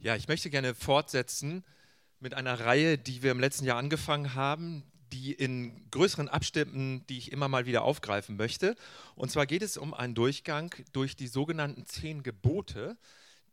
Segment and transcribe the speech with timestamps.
[0.00, 1.64] Ja, ich möchte gerne fortsetzen
[2.20, 7.18] mit einer Reihe, die wir im letzten Jahr angefangen haben, die in größeren Abständen, die
[7.18, 8.76] ich immer mal wieder aufgreifen möchte.
[9.16, 12.96] Und zwar geht es um einen Durchgang durch die sogenannten zehn Gebote,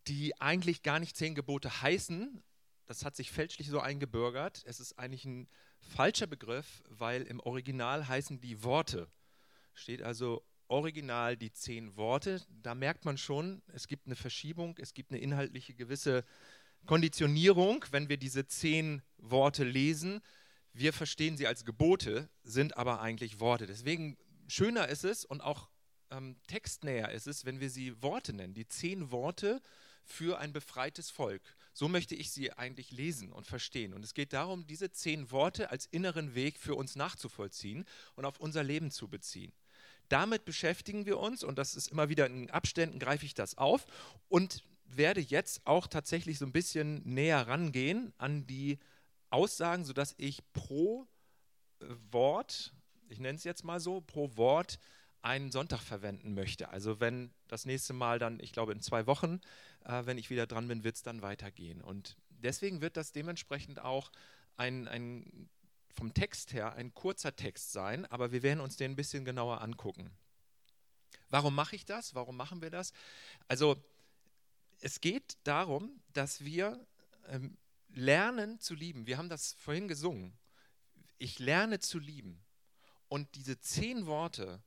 [0.08, 2.44] die eigentlich gar nicht zehn Gebote heißen.
[2.86, 4.64] Das hat sich fälschlich so eingebürgert.
[4.68, 5.48] Es ist eigentlich ein
[5.80, 9.08] falscher Begriff, weil im Original heißen die Worte.
[9.74, 12.42] Steht also original die zehn Worte.
[12.62, 16.24] Da merkt man schon, es gibt eine Verschiebung, es gibt eine inhaltliche gewisse
[16.86, 20.22] Konditionierung, wenn wir diese zehn Worte lesen.
[20.74, 23.66] Wir verstehen sie als Gebote, sind aber eigentlich Worte.
[23.66, 24.18] Deswegen
[24.48, 25.70] schöner ist es und auch
[26.12, 28.54] ähm, textnäher ist es, wenn wir sie Worte nennen.
[28.54, 29.62] Die zehn Worte
[30.04, 31.42] für ein befreites Volk.
[31.74, 33.94] So möchte ich sie eigentlich lesen und verstehen.
[33.94, 38.40] Und es geht darum, diese zehn Worte als inneren Weg für uns nachzuvollziehen und auf
[38.40, 39.52] unser Leben zu beziehen.
[40.10, 43.86] Damit beschäftigen wir uns und das ist immer wieder in Abständen, greife ich das auf
[44.30, 48.80] und werde jetzt auch tatsächlich so ein bisschen näher rangehen an die
[49.30, 51.08] Aussagen, sodass ich pro
[51.82, 52.74] äh, Wort,
[53.10, 54.80] ich nenne es jetzt mal so, pro Wort
[55.22, 56.70] einen Sonntag verwenden möchte.
[56.70, 59.42] Also wenn das nächste Mal dann, ich glaube in zwei Wochen,
[59.84, 61.82] äh, wenn ich wieder dran bin, wird es dann weitergehen.
[61.82, 64.12] Und deswegen wird das dementsprechend auch
[64.56, 65.50] ein, ein
[65.96, 69.62] vom Text her ein kurzer Text sein, aber wir werden uns den ein bisschen genauer
[69.62, 70.12] angucken.
[71.30, 72.14] Warum mache ich das?
[72.14, 72.92] Warum machen wir das?
[73.48, 73.82] Also
[74.82, 76.86] es geht darum, dass wir
[77.28, 77.58] ähm,
[77.90, 79.08] lernen zu lieben.
[79.08, 80.38] Wir haben das vorhin gesungen.
[81.18, 82.44] Ich lerne zu lieben.
[83.08, 84.62] Und diese zehn Worte,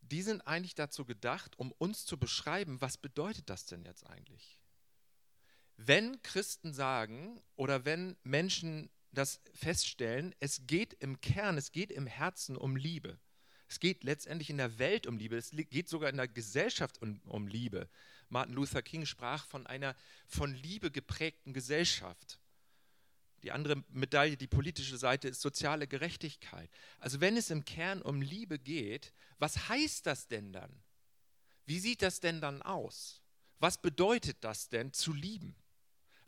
[0.00, 4.58] die sind eigentlich dazu gedacht, um uns zu beschreiben, was bedeutet das denn jetzt eigentlich?
[5.76, 12.06] Wenn Christen sagen oder wenn Menschen das feststellen, es geht im Kern, es geht im
[12.06, 13.18] Herzen um Liebe.
[13.68, 17.20] Es geht letztendlich in der Welt um Liebe, es geht sogar in der Gesellschaft um,
[17.24, 17.88] um Liebe.
[18.28, 19.94] Martin Luther King sprach von einer
[20.26, 22.38] von Liebe geprägten Gesellschaft.
[23.42, 26.70] Die andere Medaille, die politische Seite, ist soziale Gerechtigkeit.
[26.98, 30.82] Also wenn es im Kern um Liebe geht, was heißt das denn dann?
[31.66, 33.20] Wie sieht das denn dann aus?
[33.58, 35.56] Was bedeutet das denn zu lieben?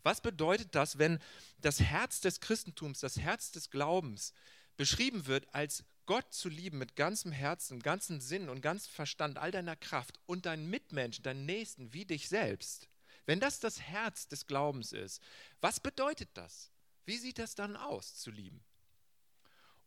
[0.05, 1.17] Was bedeutet das, wenn
[1.57, 4.33] das Herz des Christentums, das Herz des Glaubens
[4.77, 9.49] beschrieben wird als Gott zu lieben mit ganzem Herzen, ganzem Sinn und ganzem Verstand, all
[9.49, 12.87] deiner Kraft und deinen Mitmenschen, deinen Nächsten wie dich selbst?
[13.25, 15.23] Wenn das das Herz des Glaubens ist,
[15.59, 16.69] was bedeutet das?
[17.05, 18.63] Wie sieht das dann aus, zu lieben?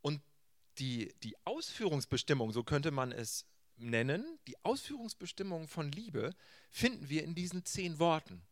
[0.01, 0.21] Und
[0.79, 3.47] die, die Ausführungsbestimmung, so könnte man es
[3.77, 6.35] nennen, die Ausführungsbestimmung von Liebe
[6.71, 8.43] finden wir in diesen zehn Worten.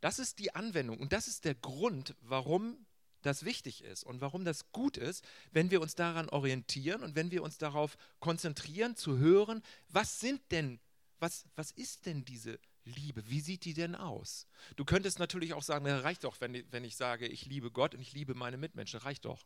[0.00, 2.86] Das ist die Anwendung und das ist der Grund, warum
[3.22, 7.30] das wichtig ist und warum das gut ist, wenn wir uns daran orientieren und wenn
[7.30, 10.78] wir uns darauf konzentrieren, zu hören, was sind denn,
[11.18, 13.28] was, was ist denn diese Liebe?
[13.28, 14.46] Wie sieht die denn aus?
[14.76, 18.00] Du könntest natürlich auch sagen, reicht doch, wenn, wenn ich sage, ich liebe Gott und
[18.00, 19.44] ich liebe meine Mitmenschen, reicht doch.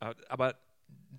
[0.00, 0.58] Äh, aber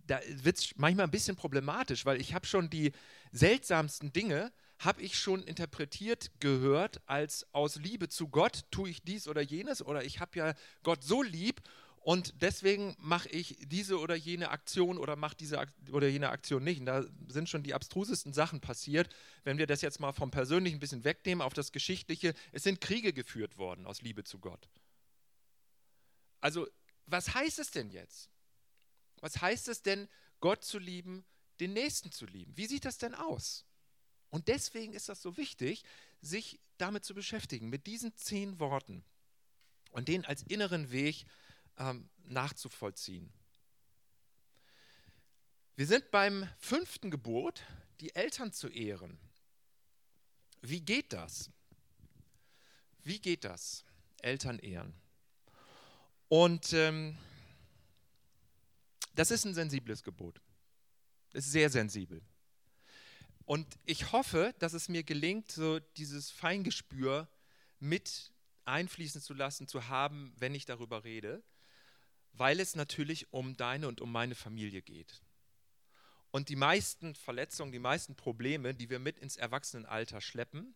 [0.05, 2.91] da wird es manchmal ein bisschen problematisch, weil ich habe schon die
[3.31, 9.27] seltsamsten Dinge habe ich schon interpretiert gehört als aus Liebe zu Gott tue ich dies
[9.27, 10.53] oder jenes oder ich habe ja
[10.83, 11.61] Gott so lieb
[12.03, 16.81] und deswegen mache ich diese oder jene Aktion oder mache diese oder jene Aktion nicht.
[16.81, 19.07] Und da sind schon die abstrusesten Sachen passiert.
[19.45, 22.81] Wenn wir das jetzt mal vom Persönlichen ein bisschen wegnehmen auf das Geschichtliche, es sind
[22.81, 24.67] Kriege geführt worden aus Liebe zu Gott.
[26.41, 26.67] Also,
[27.05, 28.29] was heißt es denn jetzt?
[29.21, 30.09] Was heißt es denn,
[30.41, 31.23] Gott zu lieben,
[31.61, 32.51] den Nächsten zu lieben?
[32.57, 33.63] Wie sieht das denn aus?
[34.33, 35.83] Und deswegen ist das so wichtig,
[36.19, 39.03] sich damit zu beschäftigen, mit diesen zehn Worten
[39.91, 41.27] und den als inneren Weg
[41.77, 43.31] ähm, nachzuvollziehen.
[45.75, 47.61] Wir sind beim fünften Gebot,
[47.99, 49.19] die Eltern zu ehren.
[50.63, 51.51] Wie geht das?
[53.03, 53.85] Wie geht das?
[54.23, 54.95] Eltern ehren.
[56.27, 57.19] Und ähm,
[59.13, 60.41] das ist ein sensibles Gebot.
[61.33, 62.23] Das ist sehr sensibel.
[63.45, 67.27] Und ich hoffe, dass es mir gelingt, so dieses Feingespür
[67.79, 68.31] mit
[68.65, 71.43] einfließen zu lassen, zu haben, wenn ich darüber rede,
[72.31, 75.21] weil es natürlich um deine und um meine Familie geht.
[76.31, 80.73] Und die meisten Verletzungen, die meisten Probleme, die wir mit ins Erwachsenenalter schleppen,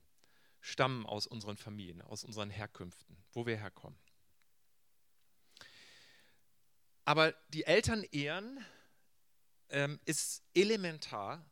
[0.60, 3.98] stammen aus unseren Familien, aus unseren Herkünften, wo wir herkommen.
[7.06, 8.63] Aber die Eltern ehren
[9.70, 11.50] ähm, ist elementar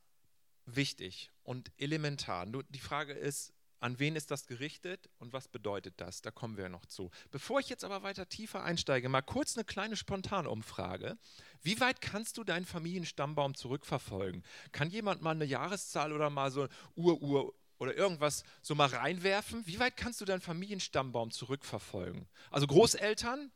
[0.66, 2.46] wichtig und elementar.
[2.46, 6.22] Nur die Frage ist, an wen ist das gerichtet und was bedeutet das?
[6.22, 7.12] Da kommen wir noch zu.
[7.30, 11.18] Bevor ich jetzt aber weiter tiefer einsteige, mal kurz eine kleine Spontanumfrage.
[11.62, 14.44] Wie weit kannst du deinen Familienstammbaum zurückverfolgen?
[14.72, 19.68] Kann jemand mal eine Jahreszahl oder mal so Ur, Ur, oder irgendwas so mal reinwerfen?
[19.68, 22.28] Wie weit kannst du deinen Familienstammbaum zurückverfolgen?
[22.50, 23.52] Also Großeltern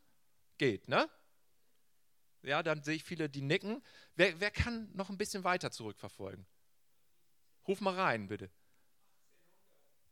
[0.58, 1.10] geht, ne?
[2.44, 3.82] Ja, dann sehe ich viele, die nicken.
[4.16, 6.46] Wer, wer kann noch ein bisschen weiter zurückverfolgen?
[7.70, 8.50] Ruf mal rein, bitte.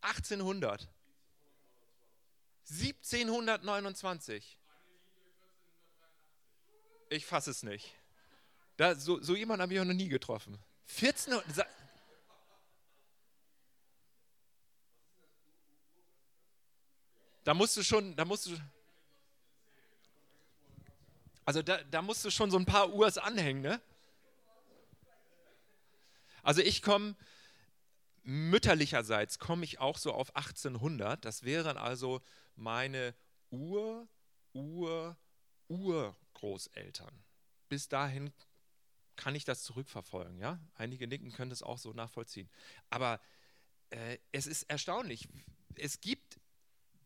[0.02, 0.88] 1800.
[2.70, 4.60] 1729.
[7.10, 7.96] Ich fasse es nicht.
[8.76, 10.60] Da, so, so jemanden habe ich auch noch nie getroffen.
[10.86, 11.34] 14.
[17.44, 18.56] Da musst du schon, da musst du.
[21.44, 23.82] Also da, da musst du schon so ein paar Urs anhängen, ne?
[26.44, 27.16] Also ich komme,
[28.28, 31.24] mütterlicherseits komme ich auch so auf 1800.
[31.24, 32.22] Das wären also
[32.56, 33.16] meine
[33.52, 34.06] Ur,
[34.52, 35.18] Ur,
[35.70, 37.24] Urgroßeltern.
[37.70, 38.34] Bis dahin
[39.16, 40.40] kann ich das zurückverfolgen.
[40.40, 40.60] Ja?
[40.76, 42.50] Einige Nicken können das auch so nachvollziehen.
[42.90, 43.22] Aber
[43.92, 45.30] äh, es ist erstaunlich.
[45.76, 46.42] Es gibt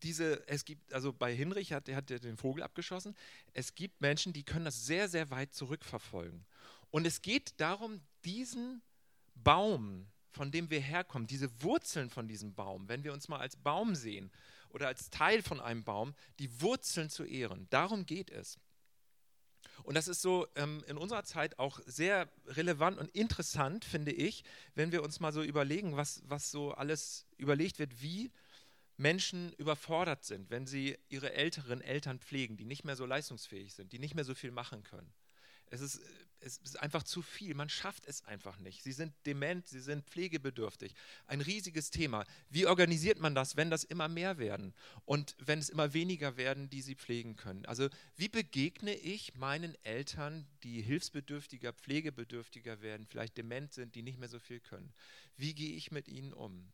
[0.02, 3.14] diese, es gibt, also bei Hinrich hat, der hat den Vogel abgeschossen.
[3.52, 6.44] Es gibt Menschen, die können das sehr, sehr weit zurückverfolgen.
[6.90, 8.82] Und es geht darum, diesen
[9.36, 13.56] Baum, von dem wir herkommen, diese Wurzeln von diesem Baum, wenn wir uns mal als
[13.56, 14.30] Baum sehen
[14.70, 17.66] oder als Teil von einem Baum, die Wurzeln zu ehren.
[17.70, 18.58] Darum geht es.
[19.84, 24.44] Und das ist so ähm, in unserer Zeit auch sehr relevant und interessant, finde ich,
[24.74, 28.32] wenn wir uns mal so überlegen, was, was so alles überlegt wird, wie
[28.96, 33.92] Menschen überfordert sind, wenn sie ihre älteren Eltern pflegen, die nicht mehr so leistungsfähig sind,
[33.92, 35.12] die nicht mehr so viel machen können.
[35.66, 36.00] Es ist,
[36.42, 37.54] es ist einfach zu viel.
[37.54, 38.82] Man schafft es einfach nicht.
[38.82, 40.94] Sie sind dement, sie sind pflegebedürftig.
[41.26, 42.24] Ein riesiges Thema.
[42.50, 44.74] Wie organisiert man das, wenn das immer mehr werden
[45.04, 47.64] und wenn es immer weniger werden, die sie pflegen können?
[47.66, 54.18] Also wie begegne ich meinen Eltern, die hilfsbedürftiger, pflegebedürftiger werden, vielleicht dement sind, die nicht
[54.18, 54.92] mehr so viel können?
[55.36, 56.70] Wie gehe ich mit ihnen um?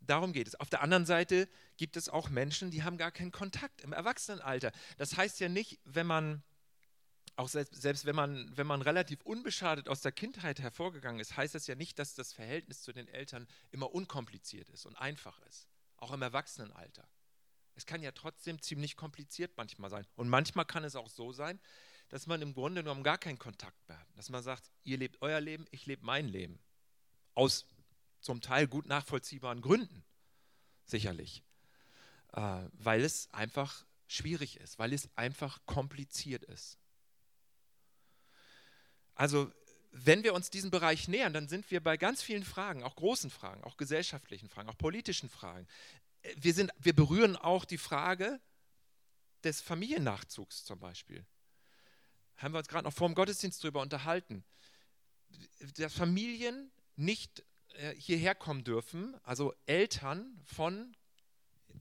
[0.00, 0.54] Darum geht es.
[0.58, 4.72] Auf der anderen Seite gibt es auch Menschen, die haben gar keinen Kontakt im Erwachsenenalter.
[4.96, 6.42] Das heißt ja nicht, wenn man
[7.38, 11.54] auch selbst, selbst wenn, man, wenn man relativ unbeschadet aus der Kindheit hervorgegangen ist, heißt
[11.54, 15.68] das ja nicht, dass das Verhältnis zu den Eltern immer unkompliziert ist und einfach ist.
[15.96, 17.08] Auch im Erwachsenenalter.
[17.76, 20.04] Es kann ja trotzdem ziemlich kompliziert manchmal sein.
[20.16, 21.60] Und manchmal kann es auch so sein,
[22.08, 24.08] dass man im Grunde genommen gar keinen Kontakt mehr hat.
[24.16, 26.58] Dass man sagt, ihr lebt euer Leben, ich lebe mein Leben.
[27.34, 27.66] Aus
[28.20, 30.04] zum Teil gut nachvollziehbaren Gründen.
[30.86, 31.44] Sicherlich.
[32.32, 36.78] Äh, weil es einfach schwierig ist, weil es einfach kompliziert ist.
[39.18, 39.52] Also
[39.90, 43.30] wenn wir uns diesem Bereich nähern, dann sind wir bei ganz vielen Fragen, auch großen
[43.30, 45.66] Fragen, auch gesellschaftlichen Fragen, auch politischen Fragen.
[46.36, 48.40] Wir, sind, wir berühren auch die Frage
[49.42, 51.26] des Familiennachzugs zum Beispiel.
[52.36, 54.44] Haben wir uns gerade noch vor dem Gottesdienst darüber unterhalten.
[55.76, 57.44] Dass Familien nicht
[57.74, 60.96] äh, hierher kommen dürfen, also Eltern von,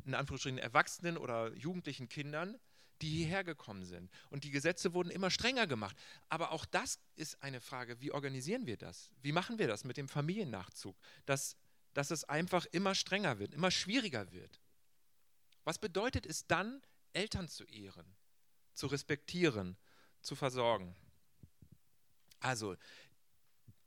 [0.05, 2.59] in Anführungsstrichen, Erwachsenen oder jugendlichen Kindern,
[3.01, 4.11] die hierher gekommen sind.
[4.29, 5.95] Und die Gesetze wurden immer strenger gemacht.
[6.29, 9.11] Aber auch das ist eine Frage, wie organisieren wir das?
[9.21, 10.95] Wie machen wir das mit dem Familiennachzug?
[11.25, 11.55] Dass,
[11.94, 14.61] dass es einfach immer strenger wird, immer schwieriger wird.
[15.63, 16.81] Was bedeutet es dann,
[17.13, 18.15] Eltern zu ehren,
[18.73, 19.77] zu respektieren,
[20.21, 20.95] zu versorgen?
[22.39, 22.75] Also,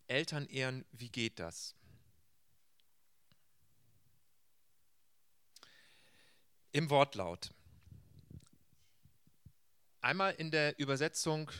[0.07, 1.75] Eltern ehren, wie geht das?
[6.73, 7.53] Im Wortlaut.
[10.03, 11.51] Einmal in der Übersetzung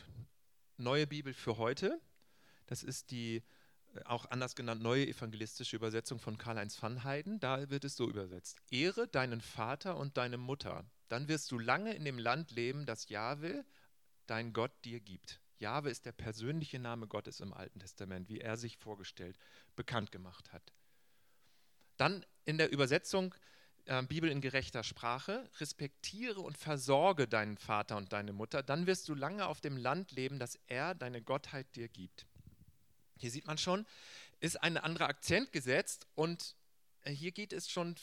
[0.79, 2.01] Neue Bibel für heute.
[2.65, 3.43] Das ist die
[3.95, 7.39] äh, auch anders genannt neue evangelistische Übersetzung von Karl-Heinz van Heiden.
[7.39, 8.63] Da wird es so übersetzt.
[8.71, 13.11] Ehre deinen Vater und deine Mutter, dann wirst du lange in dem Land leben, das
[13.11, 13.63] Jahwe,
[14.27, 15.43] dein Gott, dir gibt.
[15.59, 19.37] Jahwe ist der persönliche Name Gottes im Alten Testament, wie er sich vorgestellt,
[19.77, 20.73] bekannt gemacht hat.
[21.99, 23.35] Dann in der Übersetzung
[23.87, 29.09] äh, Bibel in gerechter Sprache, respektiere und versorge deinen Vater und deine Mutter, dann wirst
[29.09, 32.27] du lange auf dem Land leben, das er, deine Gottheit, dir gibt.
[33.17, 33.87] Hier sieht man schon,
[34.41, 36.57] ist ein anderer Akzent gesetzt und
[37.03, 37.97] äh, hier geht es schon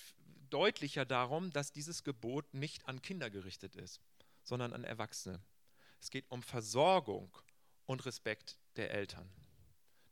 [0.50, 4.00] deutlicher darum, dass dieses Gebot nicht an Kinder gerichtet ist,
[4.44, 5.42] sondern an Erwachsene.
[6.00, 7.36] Es geht um Versorgung
[7.86, 9.30] und Respekt der Eltern.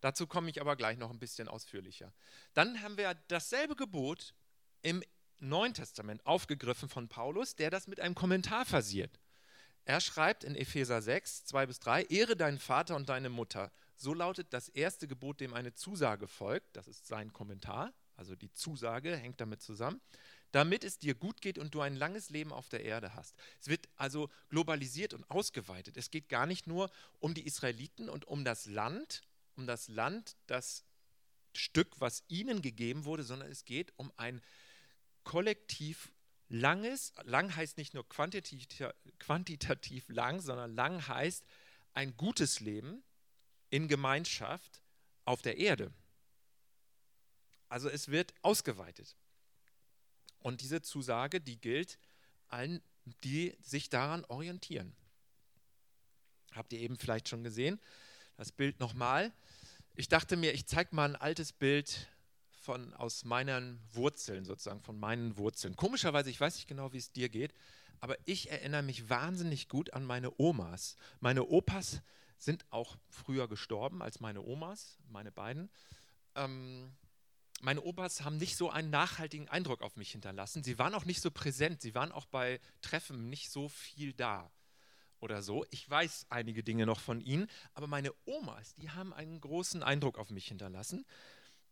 [0.01, 2.13] Dazu komme ich aber gleich noch ein bisschen ausführlicher.
[2.53, 4.33] Dann haben wir dasselbe Gebot
[4.81, 5.03] im
[5.39, 9.19] Neuen Testament aufgegriffen von Paulus, der das mit einem Kommentar versiert.
[9.85, 13.71] Er schreibt in Epheser 6, 2 bis 3, Ehre deinen Vater und deine Mutter.
[13.95, 16.75] So lautet das erste Gebot, dem eine Zusage folgt.
[16.75, 17.93] Das ist sein Kommentar.
[18.15, 20.01] Also die Zusage hängt damit zusammen.
[20.51, 23.35] Damit es dir gut geht und du ein langes Leben auf der Erde hast.
[23.61, 25.97] Es wird also globalisiert und ausgeweitet.
[25.97, 26.89] Es geht gar nicht nur
[27.19, 29.21] um die Israeliten und um das Land,
[29.55, 30.83] um das Land, das
[31.53, 34.41] Stück, was ihnen gegeben wurde, sondern es geht um ein
[35.25, 36.13] kollektiv
[36.47, 38.67] langes, lang heißt nicht nur quantitativ,
[39.19, 41.43] quantitativ lang, sondern lang heißt
[41.93, 43.03] ein gutes Leben
[43.69, 44.81] in Gemeinschaft
[45.25, 45.91] auf der Erde.
[47.67, 49.17] Also es wird ausgeweitet.
[50.39, 51.97] Und diese Zusage, die gilt
[52.47, 52.81] allen,
[53.23, 54.95] die sich daran orientieren.
[56.51, 57.81] Habt ihr eben vielleicht schon gesehen?
[58.37, 59.33] Das Bild nochmal.
[59.95, 62.07] Ich dachte mir, ich zeige mal ein altes Bild
[62.65, 65.75] von, aus meinen Wurzeln sozusagen, von meinen Wurzeln.
[65.75, 67.53] Komischerweise, ich weiß nicht genau, wie es dir geht,
[68.01, 70.95] aber ich erinnere mich wahnsinnig gut an meine Omas.
[71.19, 72.01] Meine Opas
[72.37, 75.69] sind auch früher gestorben als meine Omas, meine beiden.
[76.35, 76.91] Ähm,
[77.61, 80.63] meine Opas haben nicht so einen nachhaltigen Eindruck auf mich hinterlassen.
[80.63, 81.81] Sie waren auch nicht so präsent.
[81.81, 84.51] Sie waren auch bei Treffen nicht so viel da
[85.19, 85.65] oder so.
[85.71, 90.17] Ich weiß einige Dinge noch von ihnen, aber meine Omas, die haben einen großen Eindruck
[90.17, 91.05] auf mich hinterlassen.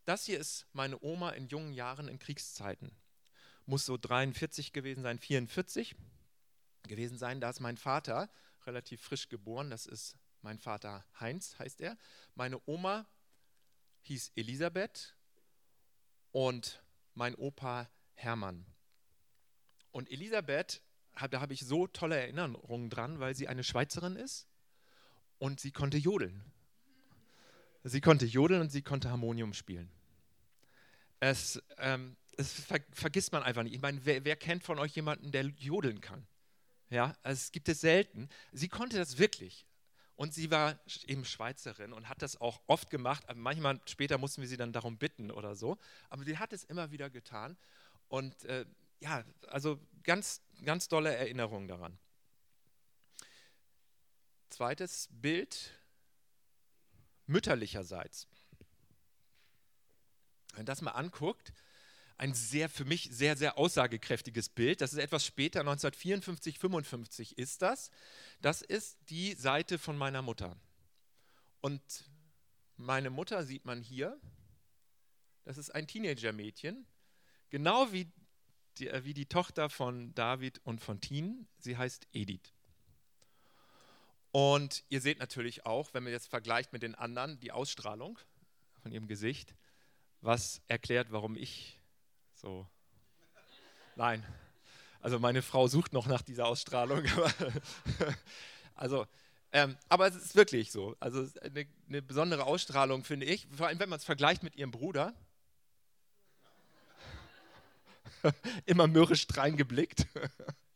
[0.05, 2.91] Das hier ist meine Oma in jungen Jahren in Kriegszeiten.
[3.65, 5.95] Muss so 43 gewesen sein, 44
[6.83, 7.39] gewesen sein.
[7.39, 8.29] Da ist mein Vater
[8.65, 9.69] relativ frisch geboren.
[9.69, 11.97] Das ist mein Vater Heinz, heißt er.
[12.35, 13.07] Meine Oma
[14.01, 15.15] hieß Elisabeth
[16.31, 16.83] und
[17.13, 18.65] mein Opa Hermann.
[19.91, 20.81] Und Elisabeth,
[21.29, 24.47] da habe ich so tolle Erinnerungen dran, weil sie eine Schweizerin ist
[25.37, 26.43] und sie konnte jodeln.
[27.83, 29.89] Sie konnte jodeln und sie konnte Harmonium spielen.
[31.19, 33.75] Es, ähm, es ver vergisst man einfach nicht.
[33.75, 36.25] Ich meine, wer, wer, kennt von euch jemanden, der jodeln kann?
[36.89, 38.29] Ja, es gibt es selten.
[38.51, 39.65] Sie konnte das wirklich.
[40.15, 43.25] Und sie war eben Schweizerin und hat das auch oft gemacht.
[43.35, 45.77] Manchmal später mussten wir sie dann darum bitten oder so.
[46.09, 47.57] Aber sie hat es immer wieder getan.
[48.09, 48.65] Und äh,
[48.99, 51.97] ja, also ganz, ganz tolle Erinnerungen daran.
[54.49, 55.71] Zweites Bild,
[57.33, 58.27] mütterlicherseits.
[60.51, 61.51] Wenn man das mal anguckt,
[62.17, 64.81] ein sehr für mich sehr, sehr aussagekräftiges Bild.
[64.81, 67.89] Das ist etwas später, 1954, 55 ist das.
[68.41, 70.55] Das ist die Seite von meiner Mutter.
[71.59, 71.81] Und
[72.77, 74.19] meine Mutter sieht man hier.
[75.43, 76.85] Das ist ein Teenager-Mädchen,
[77.49, 78.09] genau wie
[78.77, 81.47] die, äh, wie die Tochter von David und von Tien.
[81.57, 82.53] Sie heißt Edith.
[84.33, 88.17] Und ihr seht natürlich auch, wenn man jetzt vergleicht mit den anderen, die Ausstrahlung
[88.81, 89.53] von ihrem Gesicht,
[90.21, 91.79] was erklärt, warum ich
[92.33, 92.67] so.
[93.95, 94.25] Nein.
[95.01, 97.03] Also meine Frau sucht noch nach dieser Ausstrahlung.
[98.75, 99.05] also,
[99.51, 100.95] ähm, aber es ist wirklich so.
[100.99, 103.47] Also eine, eine besondere Ausstrahlung, finde ich.
[103.55, 105.13] Vor allem, wenn man es vergleicht mit ihrem Bruder.
[108.65, 110.07] Immer mürrisch reingeblickt.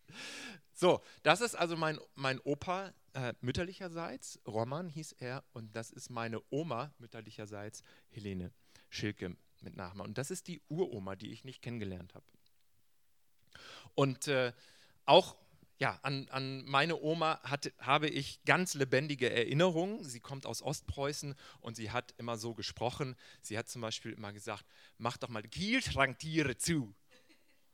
[0.73, 4.39] so, das ist also mein, mein Opa äh, mütterlicherseits.
[4.45, 5.43] Roman hieß er.
[5.53, 8.51] Und das ist meine Oma mütterlicherseits, Helene
[8.89, 10.09] Schilke mit Nachnamen.
[10.09, 12.25] Und das ist die Uroma, die ich nicht kennengelernt habe.
[13.95, 14.53] Und äh,
[15.05, 15.35] auch
[15.79, 20.03] ja, an, an, meine Oma hat, habe ich ganz lebendige Erinnerungen.
[20.03, 23.15] Sie kommt aus Ostpreußen und sie hat immer so gesprochen.
[23.41, 24.65] Sie hat zum Beispiel immer gesagt,
[24.97, 26.93] mach doch mal die Kühlschranktüre zu.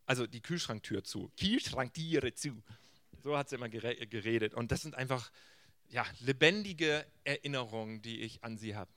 [0.06, 1.32] Also die Kühlschranktür zu.
[1.38, 2.62] Kühlschranktüre zu.
[3.24, 4.54] So hat sie immer geredet.
[4.54, 5.32] Und das sind einfach
[5.90, 8.92] ja, lebendige Erinnerungen, die ich an sie habe.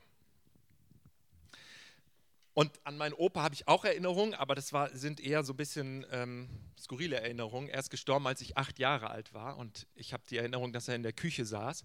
[2.55, 5.59] Und an meinen Opa habe ich auch Erinnerungen, aber das war, sind eher so ein
[5.59, 7.69] bisschen ähm, skurrile Erinnerungen.
[7.69, 10.89] Er ist gestorben, als ich acht Jahre alt war und ich habe die Erinnerung, dass
[10.89, 11.85] er in der Küche saß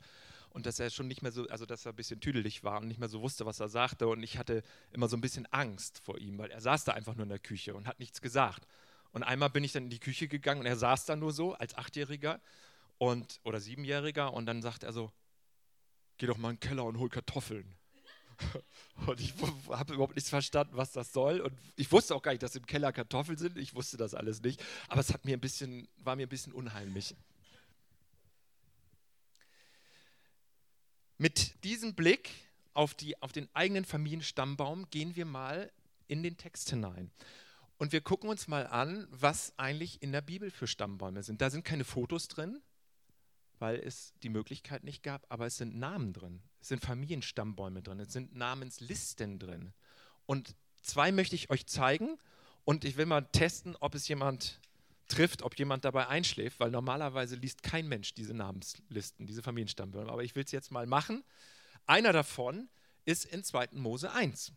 [0.50, 2.88] und dass er schon nicht mehr so, also dass er ein bisschen tüdelig war und
[2.88, 6.00] nicht mehr so wusste, was er sagte und ich hatte immer so ein bisschen Angst
[6.00, 8.66] vor ihm, weil er saß da einfach nur in der Küche und hat nichts gesagt.
[9.12, 11.54] Und einmal bin ich dann in die Küche gegangen und er saß da nur so
[11.54, 12.40] als Achtjähriger
[12.98, 15.12] und, oder Siebenjähriger und dann sagt er so,
[16.18, 17.76] geh doch mal in den Keller und hol Kartoffeln.
[19.08, 19.34] Und ich
[19.70, 21.42] habe überhaupt nichts verstanden, was das soll.
[21.42, 23.58] Und ich wusste auch gar nicht, dass im Keller Kartoffeln sind.
[23.58, 24.64] Ich wusste das alles nicht.
[24.88, 27.16] Aber es hat mir ein bisschen, war mir ein bisschen unheimlich.
[31.18, 32.32] Mit diesem Blick
[32.74, 35.72] auf, die, auf den eigenen Familienstammbaum gehen wir mal
[36.08, 37.12] in den Text hinein.
[37.82, 41.42] Und wir gucken uns mal an, was eigentlich in der Bibel für Stammbäume sind.
[41.42, 42.62] Da sind keine Fotos drin,
[43.58, 46.44] weil es die Möglichkeit nicht gab, aber es sind Namen drin.
[46.62, 49.74] Es sind Familienstammbäume drin, es sind Namenslisten drin.
[50.28, 52.20] Und zwei möchte ich euch zeigen
[52.66, 54.60] und ich will mal testen, ob es jemand
[55.08, 60.12] trifft, ob jemand dabei einschläft, weil normalerweise liest kein Mensch diese Namenslisten, diese Familienstammbäume.
[60.12, 61.24] Aber ich will es jetzt mal machen.
[61.88, 62.70] Einer davon
[63.06, 63.70] ist in 2.
[63.72, 64.54] Mose 1.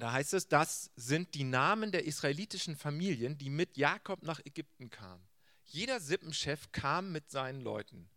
[0.00, 4.88] Da heißt es, das sind die Namen der israelitischen Familien, die mit Jakob nach Ägypten
[4.88, 5.22] kamen.
[5.66, 8.08] Jeder Sippenchef kam mit seinen Leuten.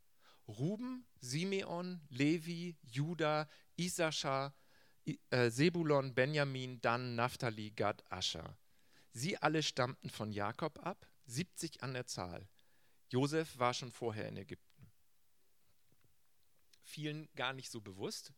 [0.48, 4.56] Ruben, Simeon, Levi, Judah, Issachar,
[5.30, 8.58] äh, Sebulon, Benjamin, Dan, Naphtali, Gad, Ascher.
[9.12, 12.48] Sie alle stammten von Jakob ab, 70 an der Zahl.
[13.10, 14.90] Josef war schon vorher in Ägypten.
[16.82, 18.32] Vielen gar nicht so bewusst.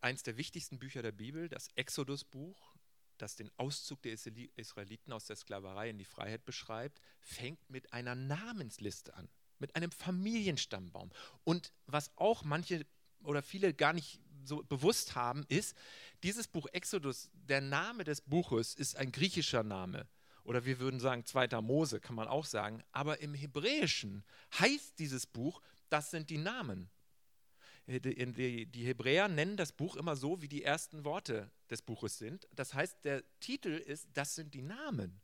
[0.00, 2.74] Eins der wichtigsten Bücher der Bibel, das Exodus-Buch,
[3.18, 8.14] das den Auszug der Israeliten aus der Sklaverei in die Freiheit beschreibt, fängt mit einer
[8.14, 9.28] Namensliste an,
[9.58, 11.10] mit einem Familienstammbaum.
[11.44, 12.86] Und was auch manche
[13.22, 15.76] oder viele gar nicht so bewusst haben, ist,
[16.22, 20.08] dieses Buch Exodus, der Name des Buches ist ein griechischer Name.
[20.44, 22.82] Oder wir würden sagen, zweiter Mose, kann man auch sagen.
[22.92, 24.24] Aber im Hebräischen
[24.58, 26.88] heißt dieses Buch, das sind die Namen.
[27.90, 32.46] Äh, die Hebräer nennen das Buch immer so, wie die ersten Worte des Buches sind.
[32.54, 35.20] Das heißt, der Titel ist, das sind die Namen.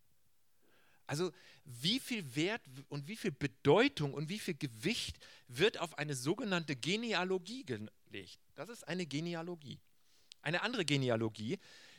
[1.07, 1.31] Also
[1.65, 6.75] wie viel Wert und wie viel Bedeutung und wie viel Gewicht wird auf eine sogenannte
[6.75, 8.41] Genealogie gelegt.
[8.57, 9.79] Das ist eine Genealogie.
[10.43, 11.59] Eine andere Genealogie,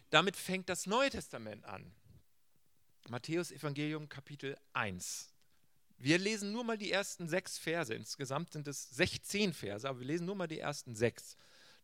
[0.10, 1.94] damit fängt das Neue Testament an.
[3.08, 5.30] Matthäus Evangelium Kapitel 1.
[5.98, 7.94] Wir lesen nur mal die ersten sechs Verse.
[7.94, 11.36] Insgesamt sind es 16 Verse, aber wir lesen nur mal die ersten sechs,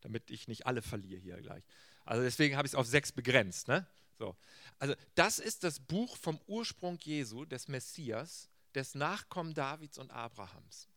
[0.02, 1.64] damit ich nicht alle verliere hier gleich.
[2.04, 3.68] Also deswegen habe ich es auf sechs begrenzt.
[3.68, 3.86] Ne?
[4.18, 4.36] So.
[4.78, 10.88] Also das ist das Buch vom Ursprung Jesu, des Messias, des Nachkommen Davids und Abrahams.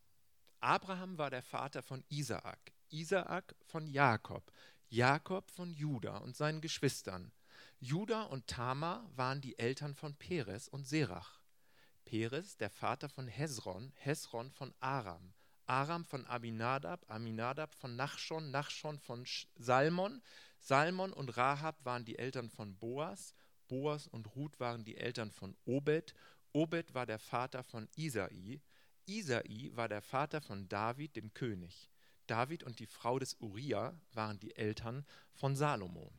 [0.60, 4.52] Abraham war der Vater von Isaak, Isaak von Jakob,
[4.88, 7.32] Jakob von Juda und seinen Geschwistern.
[7.80, 11.37] Juda und Tamar waren die Eltern von Peres und Serach.
[12.08, 15.34] Peres, der Vater von Hesron, Hesron von Aram,
[15.66, 20.22] Aram von Aminadab, Aminadab von Nachschon, Nachschon von Salmon,
[20.58, 23.34] Salmon und Rahab waren die Eltern von Boas,
[23.68, 26.14] Boas und Ruth waren die Eltern von Obed,
[26.54, 28.62] Obed war der Vater von Isai,
[29.04, 31.90] Isai war der Vater von David, dem König.
[32.26, 36.10] David und die Frau des Uriah waren die Eltern von Salomo.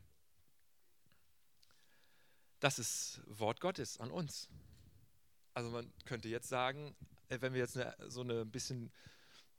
[2.60, 4.48] Das ist Wort Gottes an uns.
[5.54, 6.94] Also man könnte jetzt sagen,
[7.28, 8.90] äh, wenn wir jetzt eine, so eine bisschen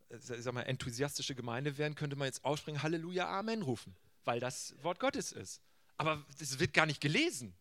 [0.09, 4.39] äh, ich sag mal, enthusiastische Gemeinde wären, könnte man jetzt aufspringen, Halleluja, Amen rufen weil
[4.39, 5.61] das Wort Gottes ist.
[5.97, 7.55] Aber es wird gar nicht gelesen.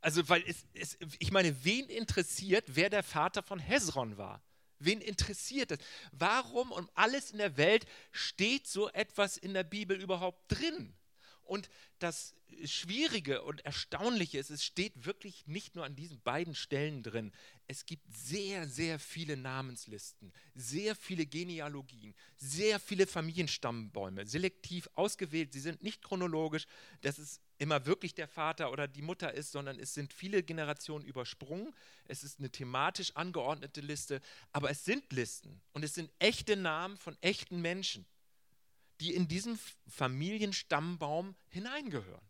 [0.00, 4.42] Also, weil es, es, ich meine, wen interessiert, wer der Vater von Hezron war?
[4.78, 5.78] Wen interessiert das?
[6.12, 10.94] Warum um alles in der Welt steht so etwas in der Bibel überhaupt drin?
[11.42, 12.34] Und das
[12.64, 17.32] Schwierige und Erstaunliche ist, es steht wirklich nicht nur an diesen beiden Stellen drin.
[17.68, 25.52] Es gibt sehr, sehr viele Namenslisten, sehr viele Genealogien, sehr viele Familienstammbäume, selektiv ausgewählt.
[25.52, 26.66] Sie sind nicht chronologisch,
[27.00, 31.04] dass es immer wirklich der Vater oder die Mutter ist, sondern es sind viele Generationen
[31.04, 31.74] übersprungen.
[32.04, 34.20] Es ist eine thematisch angeordnete Liste,
[34.52, 38.06] aber es sind Listen und es sind echte Namen von echten Menschen,
[39.00, 42.24] die in diesen Familienstammbaum hineingehören.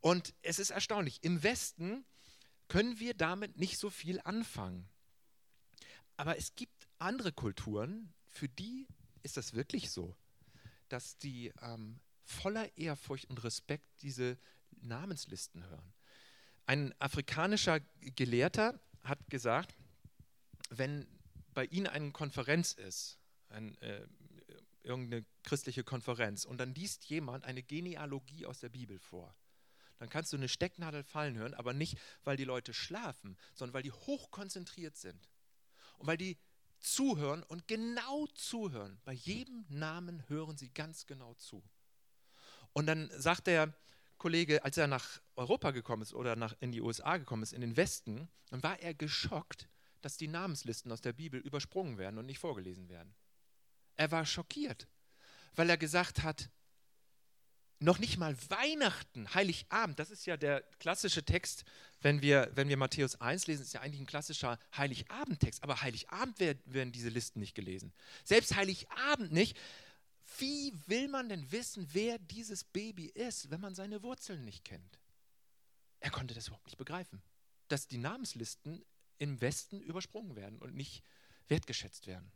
[0.00, 2.04] Und es ist erstaunlich, im Westen
[2.68, 4.88] können wir damit nicht so viel anfangen.
[6.16, 8.86] Aber es gibt andere Kulturen, für die
[9.22, 10.16] ist das wirklich so,
[10.88, 14.38] dass die ähm, voller Ehrfurcht und Respekt diese
[14.82, 15.92] Namenslisten hören.
[16.66, 19.76] Ein afrikanischer Gelehrter hat gesagt,
[20.70, 21.06] wenn
[21.54, 24.06] bei Ihnen eine Konferenz ist, ein, äh,
[24.82, 29.34] irgendeine christliche Konferenz, und dann liest jemand eine Genealogie aus der Bibel vor,
[29.98, 33.82] dann kannst du eine Stecknadel fallen hören, aber nicht, weil die Leute schlafen, sondern weil
[33.82, 35.28] die hochkonzentriert sind.
[35.98, 36.38] Und weil die
[36.80, 39.00] zuhören und genau zuhören.
[39.04, 41.62] Bei jedem Namen hören sie ganz genau zu.
[42.72, 43.74] Und dann sagt der
[44.18, 47.60] Kollege, als er nach Europa gekommen ist oder nach, in die USA gekommen ist, in
[47.60, 49.68] den Westen, dann war er geschockt,
[50.00, 53.14] dass die Namenslisten aus der Bibel übersprungen werden und nicht vorgelesen werden.
[53.96, 54.88] Er war schockiert,
[55.54, 56.50] weil er gesagt hat,
[57.78, 61.64] noch nicht mal Weihnachten, Heiligabend, das ist ja der klassische Text,
[62.00, 66.38] wenn wir, wenn wir Matthäus 1 lesen, ist ja eigentlich ein klassischer Heiligabend-Text, aber Heiligabend
[66.40, 67.92] werden diese Listen nicht gelesen.
[68.24, 69.58] Selbst Heiligabend nicht.
[70.38, 74.98] Wie will man denn wissen, wer dieses Baby ist, wenn man seine Wurzeln nicht kennt?
[76.00, 77.22] Er konnte das überhaupt nicht begreifen,
[77.68, 78.84] dass die Namenslisten
[79.18, 81.02] im Westen übersprungen werden und nicht
[81.48, 82.30] wertgeschätzt werden.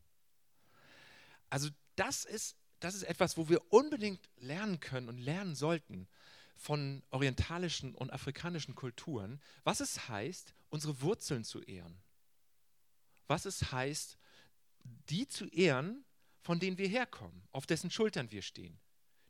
[1.50, 6.08] Also das ist das ist etwas, wo wir unbedingt lernen können und lernen sollten
[6.56, 11.96] von orientalischen und afrikanischen Kulturen, was es heißt, unsere Wurzeln zu ehren.
[13.26, 14.18] Was es heißt,
[15.08, 16.04] die zu ehren,
[16.42, 18.78] von denen wir herkommen, auf dessen Schultern wir stehen,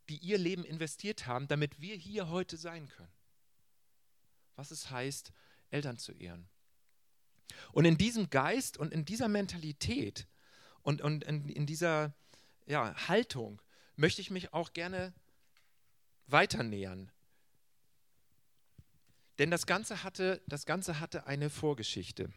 [0.08, 3.12] die ihr Leben investiert haben, damit wir hier heute sein können.
[4.56, 5.32] Was es heißt,
[5.70, 6.48] Eltern zu ehren.
[7.72, 10.26] Und in diesem Geist und in dieser Mentalität
[10.82, 12.12] und, und in, in dieser
[12.66, 13.60] ja, Haltung
[13.96, 15.12] möchte ich mich auch gerne
[16.26, 17.10] weiter nähern.
[19.38, 22.30] Denn das Ganze hatte, das Ganze hatte eine Vorgeschichte.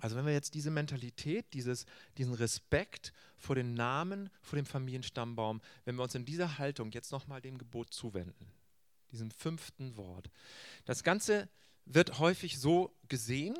[0.00, 1.86] Also wenn wir jetzt diese Mentalität, dieses,
[2.16, 7.12] diesen Respekt vor den Namen, vor dem Familienstammbaum, wenn wir uns in dieser Haltung jetzt
[7.12, 8.52] nochmal dem Gebot zuwenden,
[9.10, 10.30] diesem fünften Wort.
[10.84, 11.48] Das Ganze
[11.84, 13.56] wird häufig so gesehen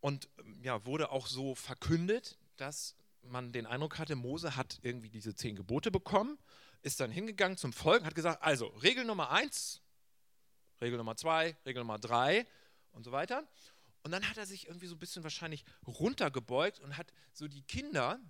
[0.00, 0.28] und
[0.62, 2.96] ja, wurde auch so verkündet, dass
[3.30, 6.38] man den Eindruck hatte, Mose hat irgendwie diese zehn Gebote bekommen,
[6.82, 9.82] ist dann hingegangen zum Volk, hat gesagt, also Regel Nummer eins,
[10.80, 12.46] Regel Nummer zwei, Regel Nummer drei
[12.92, 13.46] und so weiter.
[14.02, 17.62] Und dann hat er sich irgendwie so ein bisschen wahrscheinlich runtergebeugt und hat so die
[17.62, 18.20] Kinder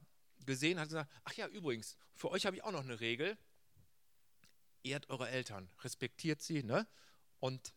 [0.46, 3.36] gesehen, hat gesagt, ach ja, übrigens, für euch habe ich auch noch eine Regel.
[4.82, 6.86] Ehrt eure Eltern, respektiert sie, ne?
[7.40, 7.74] Und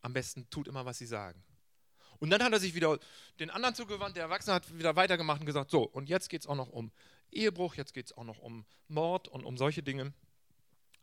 [0.00, 1.44] am besten tut immer, was sie sagen.
[2.20, 2.98] Und dann hat er sich wieder
[3.38, 6.46] den anderen zugewandt, der Erwachsene hat wieder weitergemacht und gesagt, so, und jetzt geht es
[6.46, 6.90] auch noch um
[7.30, 10.12] Ehebruch, jetzt geht es auch noch um Mord und um solche Dinge.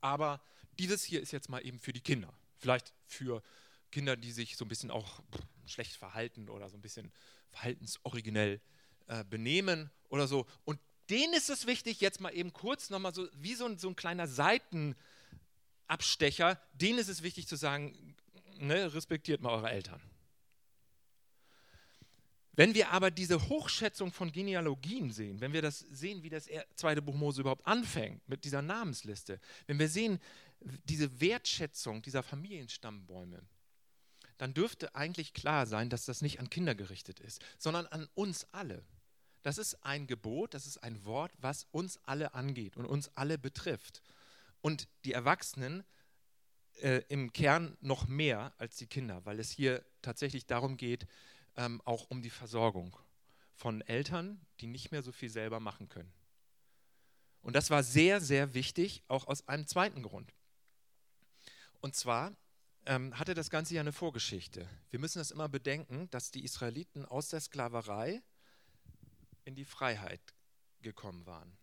[0.02, 0.42] Aber
[0.78, 2.34] dieses hier ist jetzt mal eben für die Kinder.
[2.58, 3.42] Vielleicht für
[3.92, 5.22] Kinder, die sich so ein bisschen auch
[5.66, 7.12] schlecht verhalten oder so ein bisschen
[7.52, 8.60] verhaltensoriginell
[9.08, 10.46] äh, benehmen oder so.
[10.66, 13.88] Und denen ist es wichtig, jetzt mal eben kurz nochmal so, wie so ein, so
[13.88, 18.16] ein kleiner Seitenabstecher, denen ist es wichtig zu sagen,
[18.58, 20.02] ne, respektiert mal eure Eltern.
[22.56, 27.02] Wenn wir aber diese Hochschätzung von Genealogien sehen, wenn wir das sehen, wie das zweite
[27.02, 30.20] Buch Mose überhaupt anfängt mit dieser Namensliste, wenn wir sehen
[30.86, 33.42] diese Wertschätzung dieser Familienstammbäume,
[34.38, 38.48] dann dürfte eigentlich klar sein, dass das nicht an Kinder gerichtet ist, sondern an uns
[38.52, 38.84] alle.
[39.44, 43.38] Das ist ein Gebot, das ist ein Wort, was uns alle angeht und uns alle
[43.38, 44.02] betrifft.
[44.62, 45.84] Und die Erwachsenen
[46.82, 51.06] äh, im Kern noch mehr als die Kinder, weil es hier tatsächlich darum geht,
[51.58, 52.98] ähm, auch um die Versorgung
[53.54, 56.12] von Eltern, die nicht mehr so viel selber machen können.
[57.42, 60.34] Und das war sehr, sehr wichtig, auch aus einem zweiten Grund.
[61.80, 62.36] Und zwar
[62.86, 64.68] ähm, hatte das Ganze ja eine Vorgeschichte.
[64.90, 68.22] Wir müssen das immer bedenken, dass die Israeliten aus der Sklaverei
[69.44, 70.22] in die Freiheit
[70.82, 71.58] gekommen waren.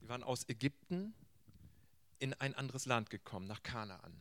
[0.00, 1.14] Die waren aus Ägypten
[2.18, 4.20] in ein anderes Land gekommen, nach Kanaan.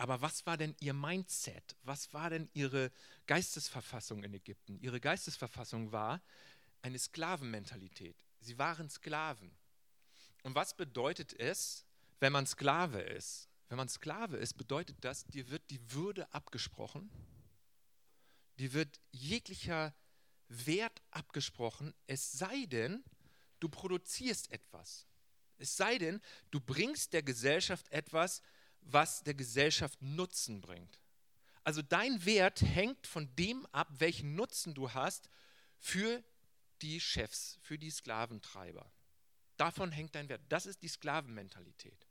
[0.00, 1.76] Aber was war denn ihr Mindset?
[1.82, 2.90] Was war denn ihre
[3.26, 4.78] Geistesverfassung in Ägypten?
[4.80, 6.22] Ihre Geistesverfassung war
[6.80, 8.16] eine Sklavenmentalität.
[8.40, 9.54] Sie waren Sklaven.
[10.42, 11.84] Und was bedeutet es,
[12.18, 13.50] wenn man Sklave ist?
[13.68, 17.10] Wenn man Sklave ist, bedeutet das, dir wird die Würde abgesprochen,
[18.58, 19.94] dir wird jeglicher
[20.48, 23.04] Wert abgesprochen, es sei denn,
[23.60, 25.06] du produzierst etwas.
[25.58, 28.40] Es sei denn, du bringst der Gesellschaft etwas,
[28.82, 31.00] was der Gesellschaft Nutzen bringt.
[31.64, 35.30] Also dein Wert hängt von dem ab, welchen Nutzen du hast
[35.78, 36.22] für
[36.82, 38.90] die Chefs, für die Sklaventreiber.
[39.56, 40.42] Davon hängt dein Wert.
[40.48, 42.06] Das ist die Sklavenmentalität.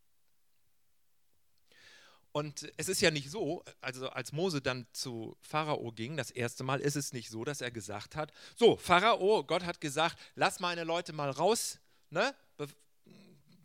[2.31, 6.63] Und es ist ja nicht so, also als Mose dann zu Pharao ging, das erste
[6.63, 10.59] Mal, ist es nicht so, dass er gesagt hat, so, Pharao, Gott hat gesagt, lass
[10.59, 11.79] meine Leute mal raus,
[12.11, 12.35] ne?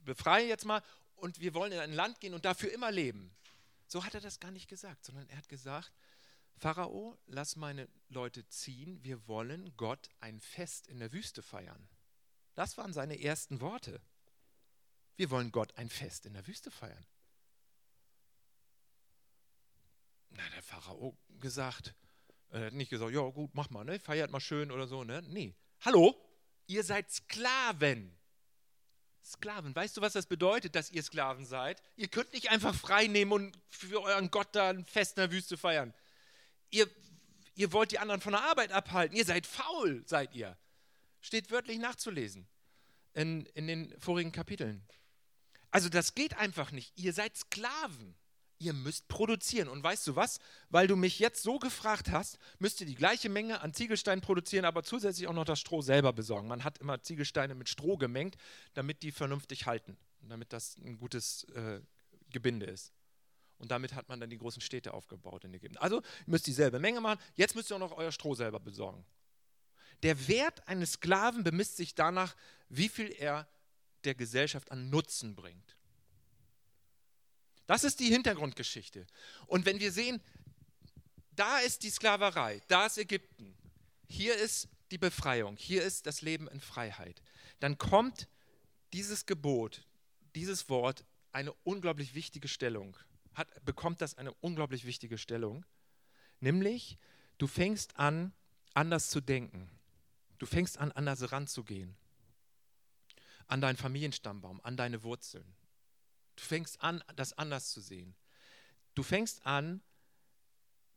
[0.05, 0.83] befreie jetzt mal
[1.25, 3.35] und wir wollen in ein Land gehen und dafür immer leben.
[3.87, 5.91] So hat er das gar nicht gesagt, sondern er hat gesagt,
[6.59, 11.89] Pharao, lass meine Leute ziehen, wir wollen Gott ein Fest in der Wüste feiern.
[12.55, 14.03] Das waren seine ersten Worte.
[15.17, 17.07] Wir wollen Gott ein Fest in der Wüste feiern.
[20.29, 21.95] Na, der Pharao gesagt,
[22.51, 23.99] er hat nicht gesagt, ja gut, mach mal, ne?
[23.99, 25.05] feiert mal schön oder so.
[25.05, 25.23] Ne?
[25.23, 25.55] Nee.
[25.81, 26.15] Hallo,
[26.67, 28.15] ihr seid Sklaven.
[29.25, 29.75] Sklaven.
[29.75, 31.81] Weißt du, was das bedeutet, dass ihr Sklaven seid?
[31.97, 35.33] Ihr könnt nicht einfach frei nehmen und für euren Gott da ein Fest in der
[35.33, 35.95] Wüste feiern.
[36.71, 36.89] Ihr,
[37.55, 39.17] ihr wollt die anderen von der Arbeit abhalten.
[39.17, 40.57] Ihr seid faul, seid ihr.
[41.21, 42.47] Steht wörtlich nachzulesen
[43.15, 44.87] in, in den vorigen Kapiteln.
[45.71, 46.93] Also das geht einfach nicht.
[46.97, 48.15] Ihr seid Sklaven
[48.59, 49.69] ihr müsst produzieren.
[49.69, 50.39] Und weißt du was?
[50.71, 54.65] Weil du mich jetzt so gefragt hast, müsst ihr die gleiche Menge an Ziegelsteinen produzieren,
[54.65, 56.49] aber zusätzlich auch noch das Stroh selber besorgen.
[56.49, 58.37] Man hat immer Ziegelsteine mit Stroh gemengt,
[58.75, 61.81] damit die vernünftig halten, damit das ein gutes äh,
[62.31, 62.93] Gebinde ist.
[63.59, 65.79] Und damit hat man dann die großen Städte aufgebaut in Ägypten.
[65.79, 69.05] Also ihr müsst dieselbe Menge machen, jetzt müsst ihr auch noch euer Stroh selber besorgen.
[70.03, 72.37] Der Wert eines Sklaven bemisst sich danach,
[72.69, 73.49] wie viel er
[74.05, 75.77] der Gesellschaft an Nutzen bringt.
[77.67, 79.07] Das ist die Hintergrundgeschichte.
[79.47, 80.21] Und wenn wir sehen,
[81.33, 83.57] da ist die Sklaverei, da ist Ägypten,
[84.09, 87.23] hier ist die Befreiung, hier ist das Leben in Freiheit,
[87.61, 88.29] dann kommt
[88.93, 89.87] dieses Gebot,
[90.35, 92.97] dieses Wort eine unglaublich wichtige Stellung,
[93.35, 95.65] hat, bekommt das eine unglaublich wichtige Stellung,
[96.41, 96.99] nämlich
[97.39, 98.33] du fängst an,
[98.75, 99.71] anders zu denken.
[100.39, 101.97] Du fängst an, anders ranzugehen.
[103.47, 105.55] An deinen Familienstammbaum, an deine Wurzeln.
[106.37, 108.15] Du fängst an, das anders zu sehen.
[108.95, 109.83] Du fängst an,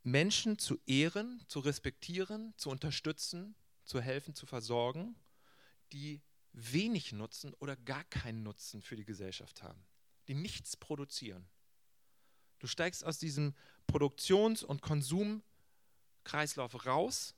[0.02, 5.16] Menschen zu ehren, zu respektieren, zu unterstützen, zu helfen, zu versorgen,
[5.92, 6.22] die
[6.52, 9.84] wenig Nutzen oder gar keinen Nutzen für die Gesellschaft haben,
[10.26, 11.48] die nichts produzieren.
[12.58, 13.54] Du steigst aus diesem
[13.86, 17.34] Produktions- und Konsumkreislauf raus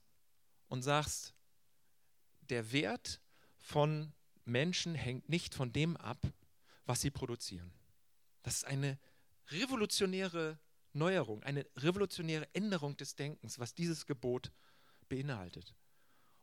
[0.68, 1.34] und sagst,
[2.42, 3.20] der Wert
[3.58, 4.12] von
[4.44, 6.32] Menschen hängt nicht von dem ab,
[6.86, 7.70] was sie produzieren.
[8.42, 8.98] Das ist eine
[9.48, 10.58] revolutionäre
[10.92, 14.50] Neuerung, eine revolutionäre Änderung des Denkens, was dieses Gebot
[15.08, 15.74] beinhaltet.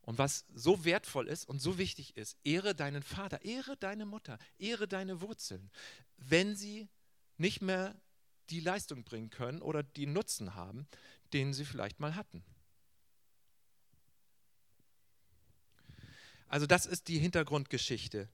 [0.02, 4.38] Und was so wertvoll ist und so wichtig ist, ehre deinen Vater, ehre deine Mutter,
[4.58, 5.70] ehre deine Wurzeln,
[6.16, 6.88] wenn sie
[7.38, 8.00] nicht mehr
[8.50, 10.88] die Leistung bringen können oder die Nutzen haben,
[11.34, 12.44] den sie vielleicht mal hatten.
[16.48, 18.30] Also das ist die Hintergrundgeschichte.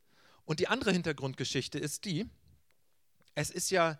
[0.45, 2.29] Und die andere Hintergrundgeschichte ist die,
[3.35, 3.99] es ist ja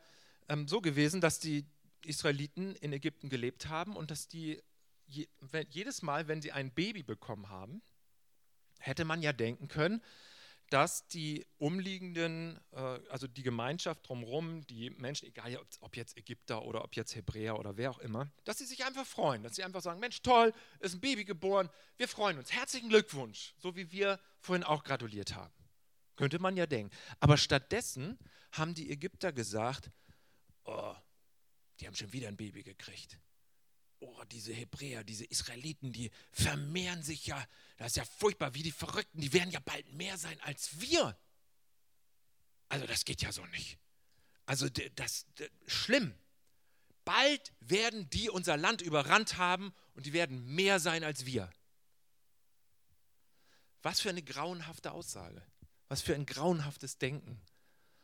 [0.49, 1.65] ähm, so gewesen, dass die
[2.05, 4.61] Israeliten in Ägypten gelebt haben und dass die
[5.07, 7.81] je, wenn, jedes Mal, wenn sie ein Baby bekommen haben,
[8.79, 10.01] hätte man ja denken können,
[10.69, 16.83] dass die umliegenden, äh, also die Gemeinschaft drumherum, die Menschen, egal ob jetzt Ägypter oder
[16.83, 19.81] ob jetzt Hebräer oder wer auch immer, dass sie sich einfach freuen, dass sie einfach
[19.81, 24.19] sagen, Mensch, toll, ist ein Baby geboren, wir freuen uns, herzlichen Glückwunsch, so wie wir
[24.39, 25.53] vorhin auch gratuliert haben.
[26.15, 26.95] Könnte man ja denken.
[27.19, 28.17] Aber stattdessen
[28.53, 29.91] haben die Ägypter gesagt,
[30.63, 30.95] oh,
[31.79, 33.19] die haben schon wieder ein Baby gekriegt
[34.03, 37.43] oh, diese Hebräer, diese Israeliten, die vermehren sich ja,
[37.77, 41.17] das ist ja furchtbar, wie die Verrückten, die werden ja bald mehr sein als wir.
[42.69, 43.79] Also das geht ja so nicht.
[44.45, 46.13] Also das, das schlimm.
[47.05, 51.49] Bald werden die unser Land überrannt haben und die werden mehr sein als wir.
[53.81, 55.41] Was für eine grauenhafte Aussage.
[55.89, 57.41] Was für ein grauenhaftes Denken.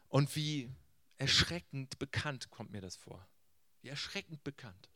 [0.09, 0.69] Und wie
[1.17, 3.25] erschreckend bekannt kommt mir das vor.
[3.81, 4.89] Wie erschreckend bekannt.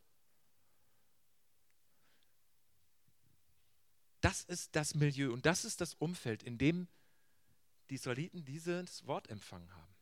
[4.21, 6.87] Das ist das Milieu und das ist das Umfeld, in dem
[7.89, 9.93] die Israeliten dieses Wort empfangen haben.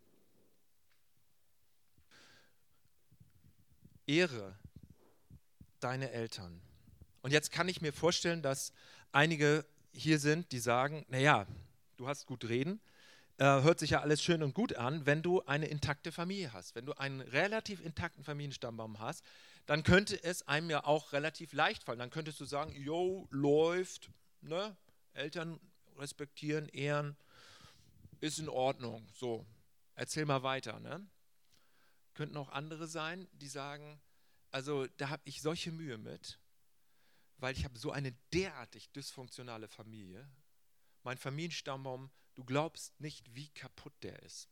[4.05, 4.57] Ehre
[5.79, 6.61] deine Eltern.
[7.21, 8.73] Und jetzt kann ich mir vorstellen, dass
[9.11, 11.47] einige hier sind, die sagen, naja,
[11.97, 12.79] du hast gut reden,
[13.41, 16.75] äh, hört sich ja alles schön und gut an, wenn du eine intakte Familie hast,
[16.75, 19.25] wenn du einen relativ intakten Familienstammbaum hast,
[19.65, 21.97] dann könnte es einem ja auch relativ leicht fallen.
[21.97, 24.77] Dann könntest du sagen, jo, läuft, ne?
[25.13, 25.59] Eltern
[25.97, 27.17] respektieren, ehren,
[28.19, 29.07] ist in Ordnung.
[29.11, 29.43] So,
[29.95, 30.79] erzähl mal weiter.
[30.79, 31.03] Ne?
[32.13, 33.99] Könnten auch andere sein, die sagen,
[34.51, 36.37] also da habe ich solche Mühe mit,
[37.37, 40.29] weil ich habe so eine derartig dysfunktionale Familie.
[41.01, 44.49] Mein Familienstammbaum, du glaubst nicht, wie kaputt der ist.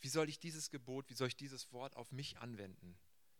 [0.00, 2.98] Wie soll ich dieses Gebot, wie soll ich dieses Wort auf mich anwenden?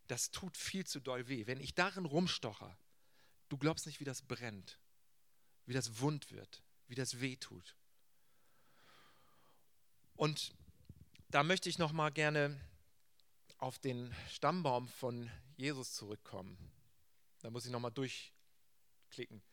[0.09, 1.45] das tut viel zu doll weh.
[1.45, 2.77] Wenn ich darin rumstocher,
[3.47, 4.79] du glaubst nicht, wie das brennt,
[5.65, 7.75] wie das wund wird, wie das weh tut.
[10.15, 10.53] Und
[11.29, 12.59] da möchte ich noch mal gerne
[13.59, 16.57] auf den Stammbaum von Jesus zurückkommen.
[17.41, 19.43] Da muss ich noch mal durchklicken.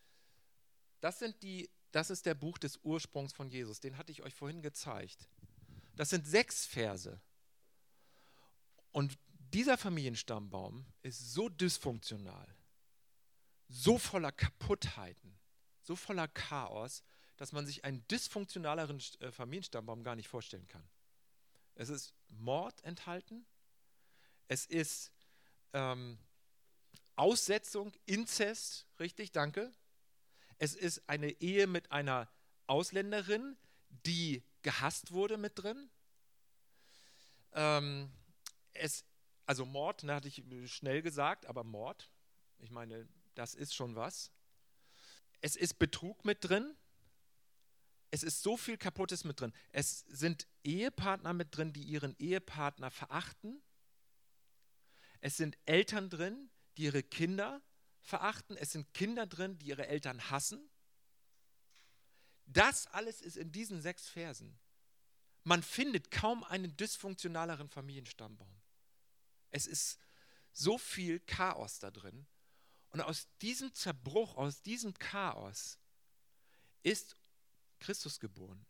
[1.01, 4.35] Das sind die das ist der Buch des Ursprungs von Jesus, den hatte ich euch
[4.35, 5.29] vorhin gezeigt.
[5.95, 7.21] Das sind sechs Verse.
[8.93, 9.19] Und
[9.53, 12.47] dieser Familienstammbaum ist so dysfunktional,
[13.69, 15.39] so voller Kaputtheiten,
[15.83, 17.03] so voller Chaos,
[17.37, 20.87] dass man sich einen dysfunktionaleren äh, Familienstammbaum gar nicht vorstellen kann.
[21.75, 23.47] Es ist Mord enthalten,
[24.49, 25.13] es ist
[25.73, 26.19] ähm,
[27.17, 29.73] Aussetzung, Inzest, richtig, danke.
[30.59, 32.29] Es ist eine Ehe mit einer
[32.67, 33.57] Ausländerin,
[33.89, 35.91] die gehasst wurde mit drin.
[37.53, 38.11] Ähm,
[38.73, 39.05] es
[39.47, 42.11] also Mord, ne, hatte ich schnell gesagt, aber Mord,
[42.59, 44.33] ich meine, das ist schon was.
[45.41, 46.77] Es ist Betrug mit drin.
[48.11, 49.53] Es ist so viel Kaputtes mit drin.
[49.71, 53.63] Es sind Ehepartner mit drin, die ihren Ehepartner verachten.
[55.21, 57.63] Es sind Eltern drin, die ihre Kinder
[58.07, 58.57] verachten.
[58.57, 60.71] Es sind Kinder drin, die ihre Eltern hassen.
[62.47, 64.59] Das alles ist in diesen sechs Versen.
[65.43, 68.63] Man findet kaum einen dysfunktionaleren Familienstammbaum.
[69.51, 69.99] Es ist
[70.53, 72.27] so viel Chaos da drin.
[72.91, 75.79] Und aus diesem Zerbruch, aus diesem Chaos
[76.83, 77.17] ist
[77.81, 78.65] Christus geboren,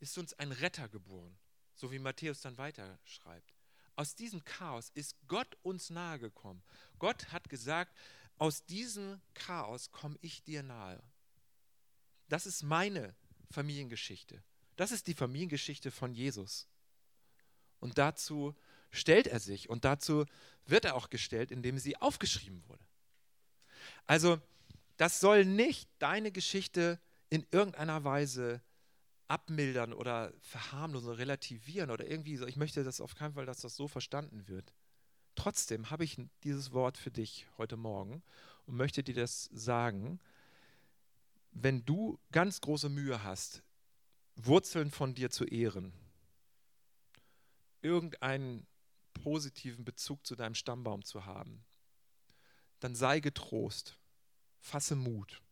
[0.00, 1.38] ist uns ein Retter geboren,
[1.74, 3.54] so wie Matthäus dann weiter schreibt.
[3.96, 6.62] Aus diesem Chaos ist Gott uns nahegekommen.
[6.98, 7.96] Gott hat gesagt,
[8.40, 11.00] aus diesem Chaos komme ich dir nahe.
[12.28, 13.14] Das ist meine
[13.50, 14.42] Familiengeschichte.
[14.76, 16.66] Das ist die Familiengeschichte von Jesus.
[17.80, 18.54] Und dazu
[18.90, 20.24] stellt er sich und dazu
[20.64, 22.84] wird er auch gestellt, indem sie aufgeschrieben wurde.
[24.06, 24.40] Also
[24.96, 26.98] das soll nicht deine Geschichte
[27.28, 28.62] in irgendeiner Weise
[29.28, 32.46] abmildern oder verharmlosen relativieren oder irgendwie so.
[32.46, 34.72] Ich möchte das auf keinen Fall, dass das so verstanden wird.
[35.34, 38.22] Trotzdem habe ich dieses Wort für dich heute Morgen
[38.66, 40.20] und möchte dir das sagen.
[41.52, 43.62] Wenn du ganz große Mühe hast,
[44.36, 45.92] Wurzeln von dir zu ehren,
[47.82, 48.66] irgendeinen
[49.14, 51.64] positiven Bezug zu deinem Stammbaum zu haben,
[52.80, 53.98] dann sei getrost,
[54.58, 55.42] fasse Mut.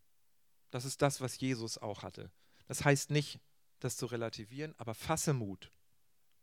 [0.71, 2.31] Das ist das, was Jesus auch hatte.
[2.67, 3.41] Das heißt nicht,
[3.81, 5.71] das zu relativieren, aber fasse Mut,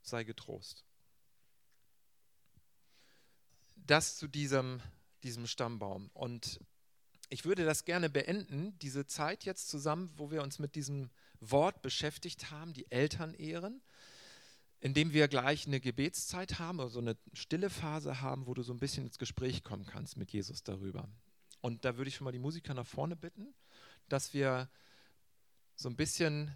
[0.02, 0.85] sei getrost.
[3.86, 4.80] Das zu diesem,
[5.22, 6.10] diesem Stammbaum.
[6.12, 6.60] Und
[7.28, 11.82] ich würde das gerne beenden, diese Zeit jetzt zusammen, wo wir uns mit diesem Wort
[11.82, 13.82] beschäftigt haben, die Eltern ehren,
[14.80, 18.78] indem wir gleich eine Gebetszeit haben, also eine stille Phase haben, wo du so ein
[18.78, 21.08] bisschen ins Gespräch kommen kannst mit Jesus darüber.
[21.60, 23.54] Und da würde ich schon mal die Musiker nach vorne bitten,
[24.08, 24.68] dass wir
[25.74, 26.54] so ein bisschen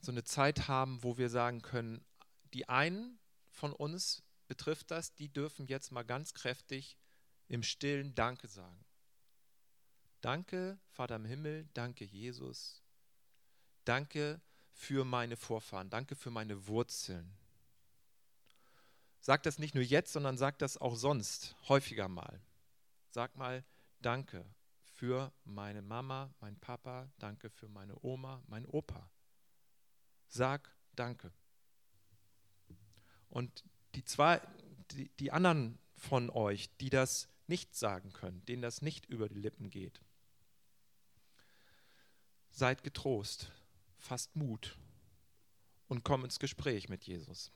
[0.00, 2.04] so eine Zeit haben, wo wir sagen können,
[2.52, 3.18] die einen
[3.50, 6.96] von uns betrifft das, die dürfen jetzt mal ganz kräftig
[7.48, 8.84] im stillen Danke sagen.
[10.20, 12.82] Danke, Vater im Himmel, danke, Jesus.
[13.84, 14.40] Danke
[14.72, 17.36] für meine Vorfahren, danke für meine Wurzeln.
[19.20, 22.40] Sag das nicht nur jetzt, sondern sag das auch sonst häufiger mal.
[23.10, 23.64] Sag mal
[24.00, 24.44] Danke
[24.84, 29.10] für meine Mama, mein Papa, danke für meine Oma, mein Opa.
[30.28, 31.30] Sag Danke.
[33.28, 33.64] Und
[33.96, 34.40] die, zwei,
[34.92, 39.40] die, die anderen von euch, die das nicht sagen können, denen das nicht über die
[39.40, 40.00] Lippen geht,
[42.50, 43.50] seid getrost,
[43.98, 44.76] fasst Mut
[45.88, 47.50] und komm ins Gespräch mit Jesus.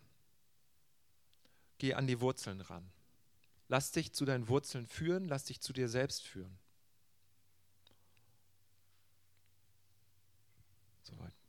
[1.78, 2.90] Geh an die Wurzeln ran.
[3.68, 6.58] Lass dich zu deinen Wurzeln führen, lass dich zu dir selbst führen.
[11.02, 11.39] Soweit.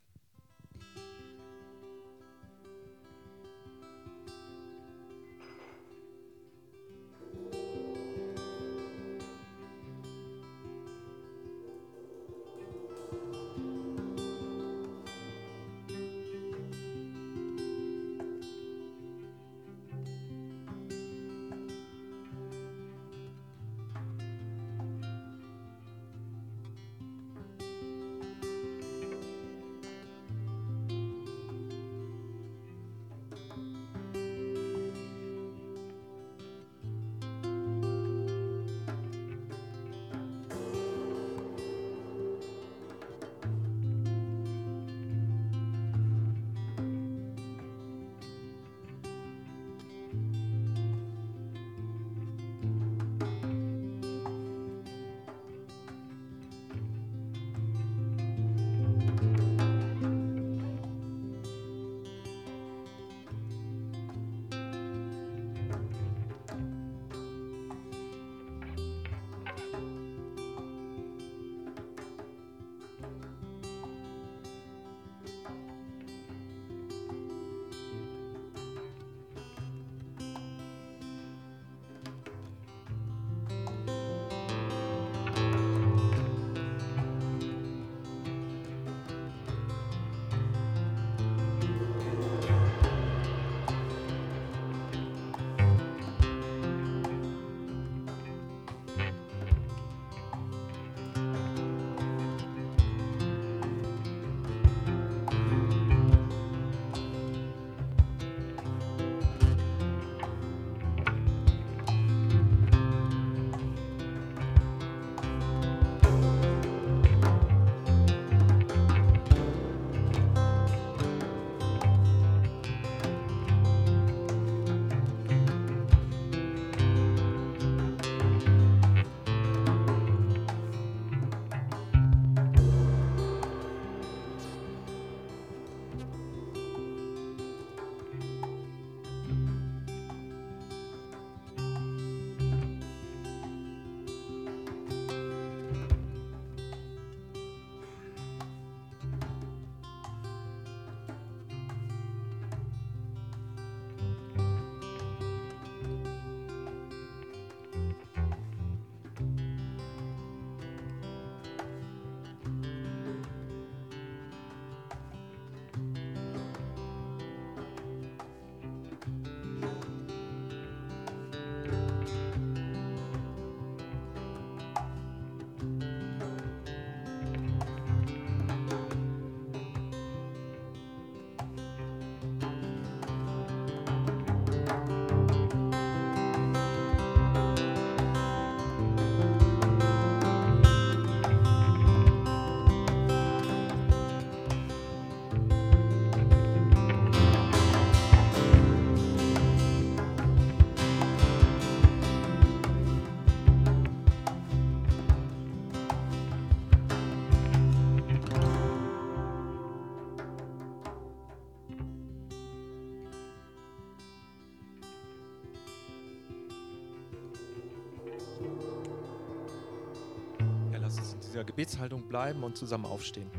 [221.31, 223.31] Dieser Gebetshaltung bleiben und zusammen aufstehen.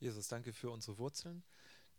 [0.00, 1.44] Jesus, danke für unsere Wurzeln.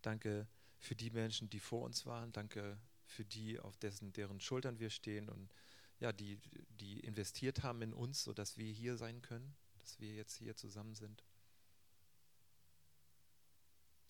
[0.02, 0.46] Danke
[0.76, 2.30] für die Menschen, die vor uns waren.
[2.30, 5.54] Danke für die, auf dessen, deren Schultern wir stehen und
[5.98, 6.38] ja, die,
[6.68, 10.94] die investiert haben in uns, sodass wir hier sein können, dass wir jetzt hier zusammen
[10.94, 11.24] sind.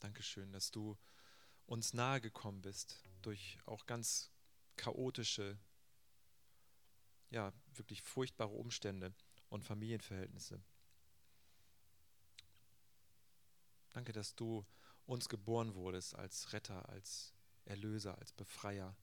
[0.01, 0.97] Dankeschön, dass du
[1.67, 4.31] uns nahe gekommen bist durch auch ganz
[4.77, 5.59] chaotische,
[7.31, 9.15] ja, wirklich furchtbare Umstände
[9.49, 10.63] und Familienverhältnisse.
[13.93, 14.67] Danke, dass du
[15.07, 17.35] uns geboren wurdest als Retter, als
[17.65, 18.97] Erlöser, als Befreier.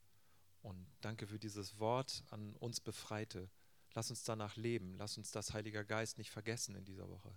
[0.61, 3.49] Und danke für dieses Wort an uns Befreite.
[3.93, 4.95] Lass uns danach leben.
[4.95, 7.35] Lass uns das Heiliger Geist nicht vergessen in dieser Woche.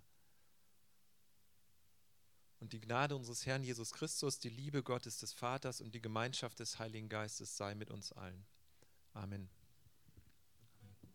[2.63, 6.61] Und die Gnade unseres Herrn Jesus Christus, die Liebe Gottes des Vaters und die Gemeinschaft
[6.61, 8.45] des Heiligen Geistes sei mit uns allen.
[9.11, 9.49] Amen.